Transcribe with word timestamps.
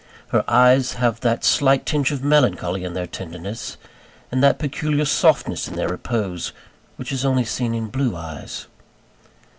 Her 0.29 0.43
eyes 0.49 0.93
have 0.93 1.19
that 1.19 1.43
slight 1.43 1.85
tinge 1.85 2.09
of 2.11 2.23
melancholy 2.23 2.83
in 2.83 2.95
their 2.95 3.05
tenderness, 3.05 3.77
and 4.31 4.41
that 4.43 4.57
peculiar 4.57 5.05
softness 5.05 5.67
in 5.67 5.75
their 5.75 5.89
repose, 5.89 6.53
which 6.95 7.11
is 7.11 7.23
only 7.23 7.45
seen 7.45 7.75
in 7.75 7.85
blue 7.89 8.15
eyes. 8.15 8.65